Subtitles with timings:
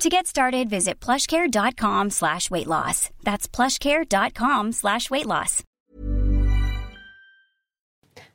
[0.00, 3.10] To get started, visit plushcare.com slash weight loss.
[3.24, 5.62] That's plushcare.com slash weight loss.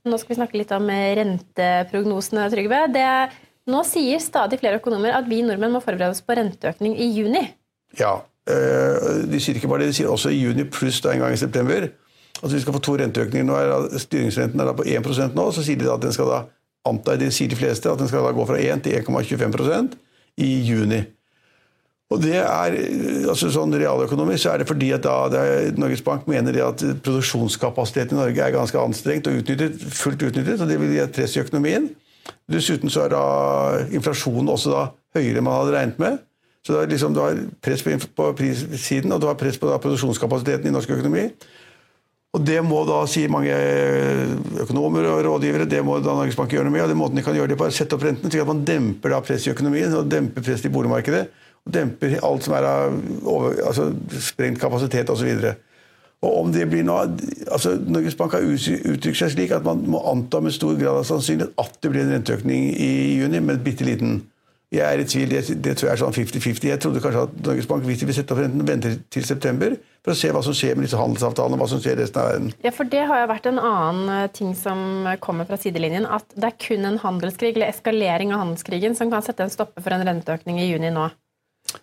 [0.03, 2.81] Nå skal vi snakke litt om renteprognosene, Trygve.
[2.91, 3.05] Det,
[3.71, 7.45] nå sier stadig flere økonomer at vi nordmenn må forberede oss på renteøkning i juni.
[7.95, 8.17] Ja.
[8.49, 11.31] øh, De sier ikke bare det, de sier også i juni pluss da en gang
[11.37, 11.87] i september.
[12.41, 13.47] Altså Vi skal få to renteøkninger.
[13.47, 15.47] Nå er da- Styringsrenten er da på 1 nå.
[15.55, 16.43] Så sier de da at den skal da
[16.91, 19.95] antar de sier de fleste, at den skal da gå fra 1 til 1,25%
[20.43, 21.05] i juni.
[22.13, 25.43] Og det er, øh, altså sånn Realøkonomisk så er det fordi at da
[25.79, 30.61] Norges Bank mener det at produksjonskapasiteten i Norge er ganske anstrengt og utnyttet, fullt utnyttet,
[30.61, 31.89] og det vil gi et press i økonomien.
[32.51, 33.23] Dessuten så er da
[33.95, 34.85] inflasjonen også da
[35.17, 36.21] høyere enn man hadde regnet med.
[36.63, 40.73] Så liksom, du har press på, på prissiden, og du har press på produksjonskapasiteten i
[40.75, 41.27] norsk økonomi.
[42.33, 43.53] Og det må da, sier mange
[44.63, 46.81] økonomer og rådgivere, det må da Norges Bank gjøre noe med.
[46.81, 48.49] og den måten de kan gjøre det på, er å sette opp rentene, slik at
[48.49, 51.27] man demper da press i økonomien og demper presset i boligmarkedet.
[51.63, 52.97] Og demper alt som er av
[53.67, 55.29] altså sprengt kapasitet osv.
[56.23, 57.05] Og om det blir noe,
[57.51, 61.07] altså Norges Bank har uttrykt seg slik at man må anta med stor grad av
[61.07, 64.23] sannsynlighet at det blir en renteøkning i juni, men bitte liten.
[64.73, 66.63] Jeg er i tvil, det, det tror jeg er sånn 50-50.
[66.71, 69.75] Jeg trodde kanskje at Norges Bank hvis de vil sette opp renten, venter til september
[70.01, 72.29] for å se hva som skjer med disse handelsavtalene, hva som skjer i resten av
[72.31, 72.47] verden.
[72.65, 76.07] Ja, for Det har jo vært en annen eh, ting som kommer fra sidelinjen.
[76.09, 79.85] At det er kun en handelskrig eller eskalering av handelskrigen som kan sette en stopper
[79.85, 81.05] for en renteøkning i juni nå.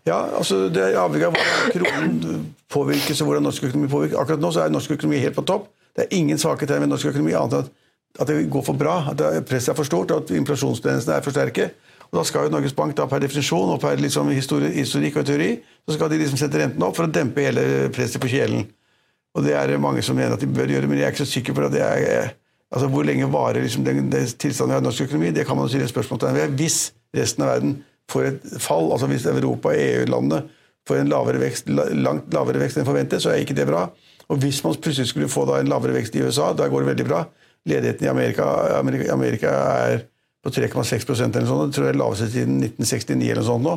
[0.06, 4.18] Ja, altså Det er avhengig av hvordan kronen påvirkes og hvordan norsk økonomi påvirkes.
[4.18, 5.70] Akkurat nå så er norsk økonomi helt på topp.
[5.94, 7.70] Det er ingen svake tegn ved norsk økonomi annet enn at,
[8.18, 8.98] at det går for bra.
[9.14, 11.70] At presset er for stort, og at inflasjonstendensene er for sterke.
[12.10, 15.50] Og Da skal jo Norges Bank da per definisjon og per liksom historikk og teori
[15.87, 18.66] så skal de liksom sette renten opp for å dempe hele presset på kjelen.
[19.34, 21.32] Og Det er mange som mener at de bør gjøre, men jeg er ikke så
[21.32, 22.34] sikker på det er
[22.71, 25.31] altså Hvor lenge varer liksom den, den tilstanden vi har i norsk økonomi?
[25.34, 26.53] Det kan man jo stille spørsmålstegn ved.
[26.54, 27.72] Hvis resten av verden
[28.10, 30.44] får et fall, altså hvis Europa og EU-landene
[30.87, 33.88] får en lavere vekst, langt lavere vekst enn forventet, så er ikke det bra.
[34.31, 36.92] Og hvis man plutselig skulle få da en lavere vekst i USA, da går det
[36.92, 37.25] veldig bra.
[37.66, 38.47] Ledigheten i Amerika,
[38.78, 40.04] Amerika er
[40.44, 41.70] på 3,6% eller noe sånt.
[41.70, 43.74] Det tror jeg er laveste siden 1969 eller noe sånt nå.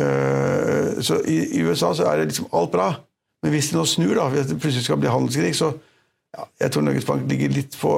[0.00, 2.92] Eh, Så i, USA så er det liksom alt bra.
[3.42, 5.74] Men hvis det nå snur, da, hvis det plutselig skal bli handelskrig, så
[6.34, 7.92] ja, jeg tror Norges Bank ligger litt på,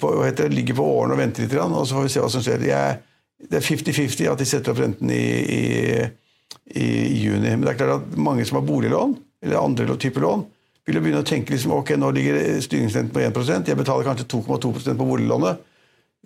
[0.00, 2.22] på, hva heter det, ligger på årene og venter litt, og så får vi se
[2.24, 2.64] hva som skjer.
[2.66, 2.96] Jeg,
[3.50, 5.62] det er 50-50 at de setter opp renten i, i,
[6.80, 6.86] i
[7.20, 7.52] juni.
[7.52, 10.46] Men det er klart at mange som har boliglån, eller andre typer lån,
[10.88, 14.26] vil jo begynne å tenke liksom, ok, nå ligger styringsrenten på 1% jeg betaler kanskje
[14.32, 15.60] 2,2% på boliglånet.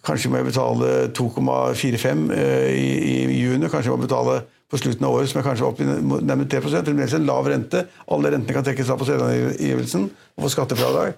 [0.02, 2.86] Kanskje må jeg betale 2,45 eh, i,
[3.22, 4.40] i juni, kanskje jeg må betale
[4.72, 7.84] på slutten av året, som er kanskje opp i nærmere 3 Fremdeles en lav rente.
[8.10, 11.14] Alle rentene kan trekkes av på selvangivelsen og få skattefradrag.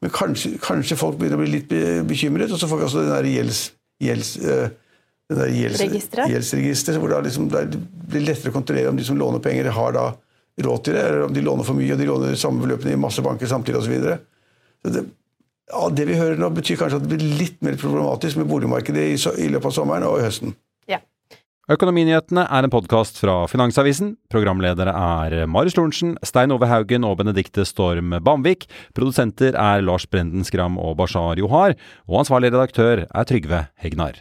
[0.00, 1.74] Men kanskje, kanskje folk begynner å bli litt
[2.08, 3.60] bekymret, og så får vi også den der gjelds,
[4.04, 4.68] gjelds, eh,
[5.32, 7.80] gjeldsregisteret, hvor da liksom, det
[8.12, 10.06] blir lettere å kontrollere om de som låner penger, har da
[10.62, 13.00] råd til det, eller om de låner for mye og de låner samme beløpene i
[13.00, 13.94] masse banker samtidig osv.
[14.84, 15.04] Det,
[15.72, 19.08] ja, det vi hører nå, betyr kanskje at det blir litt mer problematisk med boligmarkedet
[19.14, 19.16] i,
[19.46, 20.52] i løpet av sommeren og i høsten.
[20.90, 21.00] Ja.
[21.72, 24.14] Økonominyhetene er en podkast fra Finansavisen.
[24.32, 28.68] Programledere er Marius Lorentzen, Stein Ove Haugen og Benedikte Storm Bamvik.
[28.96, 31.78] Produsenter er Lars Brenden Skram og Bashar Johar.
[32.10, 34.20] Og ansvarlig redaktør er Trygve Hegnar.